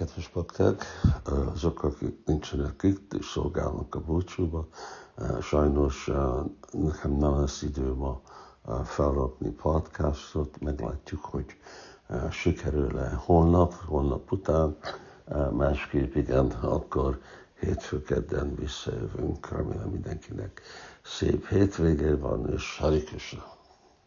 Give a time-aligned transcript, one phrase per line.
[0.00, 0.84] Kedves bakták,
[1.54, 4.68] azok, akik nincsenek itt és szolgálnak a búcsúba,
[5.40, 6.10] sajnos
[6.70, 8.20] nekem nem lesz idő ma
[8.84, 11.56] felrakni podcastot, meglátjuk, hogy
[12.30, 14.76] sikerül-e holnap, holnap után,
[15.52, 17.20] másképp igen, akkor
[17.58, 19.48] hétfő kedden visszajövünk.
[19.48, 20.60] Remélem mindenkinek
[21.02, 23.04] szép hétvégé van, és Hari